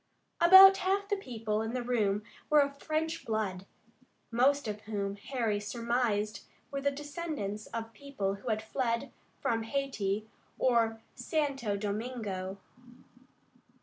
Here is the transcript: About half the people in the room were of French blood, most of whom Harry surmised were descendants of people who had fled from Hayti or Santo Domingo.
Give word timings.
About 0.39 0.77
half 0.77 1.07
the 1.09 1.15
people 1.15 1.61
in 1.61 1.75
the 1.75 1.83
room 1.83 2.23
were 2.49 2.59
of 2.61 2.81
French 2.81 3.23
blood, 3.23 3.67
most 4.31 4.67
of 4.67 4.81
whom 4.89 5.15
Harry 5.15 5.59
surmised 5.59 6.43
were 6.71 6.81
descendants 6.81 7.67
of 7.67 7.93
people 7.93 8.33
who 8.41 8.49
had 8.49 8.63
fled 8.63 9.11
from 9.41 9.61
Hayti 9.61 10.27
or 10.57 10.99
Santo 11.13 11.77
Domingo. 11.77 12.57